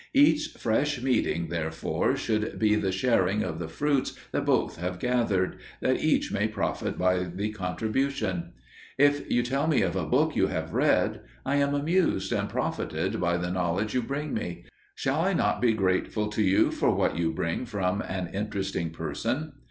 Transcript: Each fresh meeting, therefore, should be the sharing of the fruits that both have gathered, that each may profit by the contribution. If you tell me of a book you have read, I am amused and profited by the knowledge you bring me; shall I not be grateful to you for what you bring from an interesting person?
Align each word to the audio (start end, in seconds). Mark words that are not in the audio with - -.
Each 0.15 0.47
fresh 0.57 0.99
meeting, 0.99 1.49
therefore, 1.49 2.15
should 2.15 2.57
be 2.57 2.73
the 2.73 2.91
sharing 2.91 3.43
of 3.43 3.59
the 3.59 3.67
fruits 3.67 4.17
that 4.31 4.47
both 4.47 4.77
have 4.77 4.97
gathered, 4.97 5.59
that 5.79 6.01
each 6.03 6.31
may 6.31 6.47
profit 6.47 6.97
by 6.97 7.25
the 7.25 7.51
contribution. 7.51 8.53
If 8.97 9.29
you 9.29 9.43
tell 9.43 9.67
me 9.67 9.83
of 9.83 9.95
a 9.95 10.07
book 10.07 10.35
you 10.35 10.47
have 10.47 10.73
read, 10.73 11.21
I 11.45 11.57
am 11.57 11.75
amused 11.75 12.31
and 12.33 12.49
profited 12.49 13.19
by 13.21 13.37
the 13.37 13.51
knowledge 13.51 13.93
you 13.93 14.01
bring 14.01 14.33
me; 14.33 14.65
shall 14.95 15.21
I 15.21 15.33
not 15.33 15.61
be 15.61 15.73
grateful 15.73 16.29
to 16.29 16.41
you 16.41 16.71
for 16.71 16.89
what 16.95 17.15
you 17.15 17.31
bring 17.31 17.67
from 17.67 18.01
an 18.01 18.29
interesting 18.33 18.89
person? 18.89 19.51